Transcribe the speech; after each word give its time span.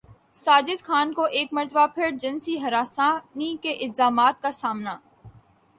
ساجد 0.35 0.81
خان 0.83 1.11
کو 1.13 1.23
ایک 1.31 1.53
مرتبہ 1.53 1.85
پھر 1.87 2.09
جنسی 2.19 2.59
ہراسانی 2.61 3.55
کے 3.61 3.73
الزامات 3.81 4.41
کا 4.41 4.51
سامنا 4.51 4.97